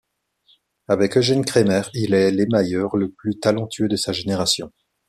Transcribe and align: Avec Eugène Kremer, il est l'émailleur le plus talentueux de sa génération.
Avec 0.87 1.15
Eugène 1.15 1.45
Kremer, 1.45 1.83
il 1.93 2.15
est 2.15 2.31
l'émailleur 2.31 2.97
le 2.97 3.11
plus 3.11 3.37
talentueux 3.39 3.87
de 3.87 3.95
sa 3.97 4.13
génération. 4.13 4.71